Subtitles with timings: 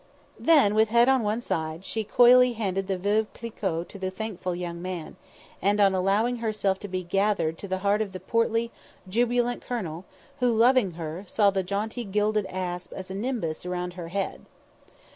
[0.39, 4.55] Then, with head on one side, she coyly handed the Veuve Clicquot to the thankful
[4.55, 5.15] young man,
[5.61, 8.71] and allowed herself to be gathered to the heart of the portly,
[9.07, 10.05] jubilant colonel,
[10.39, 14.45] who, loving her, saw the jaunty gilded asp as a nimbus around her head.